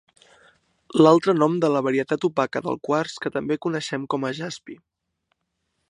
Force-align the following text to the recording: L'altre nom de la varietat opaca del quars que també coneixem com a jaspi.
L'altre 1.01 1.35
nom 1.41 1.59
de 1.65 1.69
la 1.75 1.83
varietat 1.89 2.25
opaca 2.29 2.63
del 2.69 2.81
quars 2.89 3.21
que 3.25 3.33
també 3.37 3.59
coneixem 3.67 4.09
com 4.15 4.27
a 4.31 4.35
jaspi. 4.41 4.81